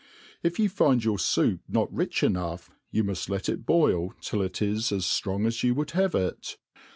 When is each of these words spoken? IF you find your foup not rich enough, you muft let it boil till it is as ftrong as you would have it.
IF 0.41 0.57
you 0.57 0.67
find 0.67 1.03
your 1.03 1.17
foup 1.19 1.59
not 1.67 1.93
rich 1.93 2.23
enough, 2.23 2.71
you 2.89 3.03
muft 3.03 3.29
let 3.29 3.47
it 3.47 3.67
boil 3.67 4.15
till 4.19 4.41
it 4.41 4.59
is 4.59 4.91
as 4.91 5.03
ftrong 5.05 5.45
as 5.45 5.61
you 5.61 5.75
would 5.75 5.91
have 5.91 6.15
it. 6.15 6.57